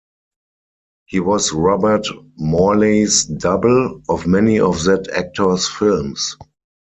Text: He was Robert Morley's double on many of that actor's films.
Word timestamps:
He 1.05 1.19
was 1.19 1.53
Robert 1.53 2.07
Morley's 2.35 3.25
double 3.25 4.01
on 4.09 4.31
many 4.31 4.59
of 4.59 4.83
that 4.85 5.11
actor's 5.11 5.69
films. 5.69 6.37